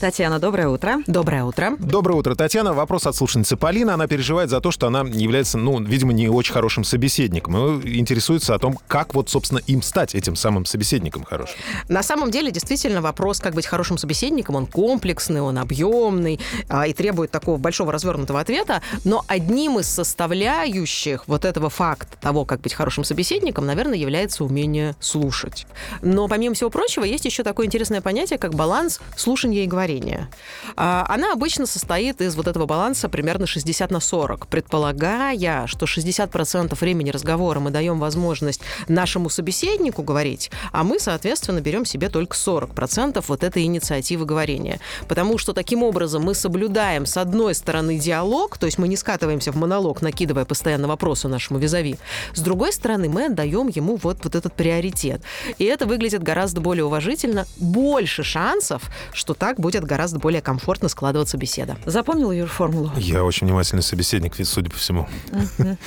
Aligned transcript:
Татьяна, 0.00 0.38
доброе 0.38 0.68
утро. 0.68 0.98
Доброе 1.08 1.42
утро. 1.42 1.74
Доброе 1.76 2.14
утро, 2.14 2.36
Татьяна. 2.36 2.72
Вопрос 2.72 3.04
от 3.08 3.16
слушательницы 3.16 3.56
Полины. 3.56 3.90
Она 3.90 4.06
переживает 4.06 4.48
за 4.48 4.60
то, 4.60 4.70
что 4.70 4.86
она 4.86 5.00
является, 5.00 5.58
ну, 5.58 5.82
видимо, 5.82 6.12
не 6.12 6.28
очень 6.28 6.52
хорошим 6.52 6.84
собеседником. 6.84 7.80
И 7.80 7.98
интересуется 7.98 8.54
о 8.54 8.60
том, 8.60 8.78
как 8.86 9.14
вот, 9.14 9.28
собственно, 9.28 9.58
им 9.66 9.82
стать 9.82 10.14
этим 10.14 10.36
самым 10.36 10.66
собеседником 10.66 11.24
хорошим. 11.24 11.56
На 11.88 12.04
самом 12.04 12.30
деле, 12.30 12.52
действительно, 12.52 13.02
вопрос, 13.02 13.40
как 13.40 13.54
быть 13.54 13.66
хорошим 13.66 13.98
собеседником, 13.98 14.54
он 14.54 14.66
комплексный, 14.66 15.40
он 15.40 15.58
объемный 15.58 16.38
а, 16.68 16.86
и 16.86 16.92
требует 16.92 17.32
такого 17.32 17.56
большого 17.56 17.90
развернутого 17.90 18.38
ответа. 18.38 18.82
Но 19.02 19.24
одним 19.26 19.80
из 19.80 19.88
составляющих 19.88 21.26
вот 21.26 21.44
этого 21.44 21.70
факта 21.70 22.16
того, 22.20 22.44
как 22.44 22.60
быть 22.60 22.72
хорошим 22.72 23.02
собеседником, 23.02 23.66
наверное, 23.66 23.98
является 23.98 24.44
умение 24.44 24.94
слушать. 25.00 25.66
Но 26.02 26.28
помимо 26.28 26.54
всего 26.54 26.70
прочего, 26.70 27.02
есть 27.02 27.24
еще 27.24 27.42
такое 27.42 27.66
интересное 27.66 28.00
понятие, 28.00 28.38
как 28.38 28.54
баланс 28.54 29.00
слушания 29.16 29.64
и 29.64 29.66
говорения 29.66 29.87
говорения. 29.88 30.28
А, 30.76 31.06
она 31.08 31.32
обычно 31.32 31.66
состоит 31.66 32.20
из 32.20 32.36
вот 32.36 32.46
этого 32.46 32.66
баланса 32.66 33.08
примерно 33.08 33.46
60 33.46 33.90
на 33.90 34.00
40, 34.00 34.46
предполагая, 34.46 35.66
что 35.66 35.86
60% 35.86 36.78
времени 36.80 37.10
разговора 37.10 37.60
мы 37.60 37.70
даем 37.70 37.98
возможность 37.98 38.60
нашему 38.88 39.30
собеседнику 39.30 40.02
говорить, 40.02 40.50
а 40.72 40.84
мы, 40.84 40.98
соответственно, 41.00 41.60
берем 41.60 41.84
себе 41.84 42.08
только 42.08 42.36
40% 42.36 43.24
вот 43.26 43.44
этой 43.44 43.64
инициативы 43.64 44.26
говорения. 44.26 44.78
Потому 45.08 45.38
что 45.38 45.52
таким 45.52 45.82
образом 45.82 46.22
мы 46.22 46.34
соблюдаем, 46.34 47.06
с 47.06 47.16
одной 47.16 47.54
стороны, 47.54 47.98
диалог, 47.98 48.58
то 48.58 48.66
есть 48.66 48.78
мы 48.78 48.88
не 48.88 48.96
скатываемся 48.96 49.52
в 49.52 49.56
монолог, 49.56 50.02
накидывая 50.02 50.44
постоянно 50.44 50.88
вопросы 50.88 51.28
нашему 51.28 51.58
визави, 51.58 51.96
с 52.34 52.40
другой 52.40 52.72
стороны, 52.72 53.08
мы 53.08 53.26
отдаем 53.26 53.68
ему 53.68 53.96
вот, 53.96 54.18
вот 54.22 54.34
этот 54.34 54.52
приоритет. 54.52 55.22
И 55.58 55.64
это 55.64 55.86
выглядит 55.86 56.22
гораздо 56.22 56.60
более 56.60 56.84
уважительно, 56.84 57.46
больше 57.56 58.22
шансов, 58.22 58.82
что 59.12 59.34
так 59.34 59.58
будет 59.58 59.77
будет 59.80 59.88
гораздо 59.88 60.18
более 60.18 60.42
комфортно 60.42 60.88
складываться 60.88 61.36
беседа. 61.36 61.76
Запомнил 61.86 62.30
ее 62.30 62.46
формулу? 62.46 62.90
Я 62.96 63.24
очень 63.24 63.46
внимательный 63.46 63.82
собеседник, 63.82 64.34
судя 64.44 64.70
по 64.70 64.76
всему. 64.76 65.08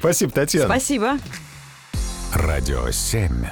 Спасибо, 0.00 0.32
Татьяна. 0.32 0.66
Спасибо. 0.66 1.18
Радио 2.34 2.90
7. 2.90 3.46